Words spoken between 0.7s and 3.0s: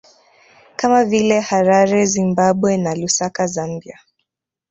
Kama vile Harare Zimbabwe na